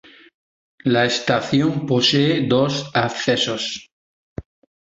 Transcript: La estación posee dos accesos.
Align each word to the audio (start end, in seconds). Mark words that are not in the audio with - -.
La 0.83 1.05
estación 1.05 1.85
posee 1.85 2.47
dos 2.47 2.89
accesos. 2.95 3.87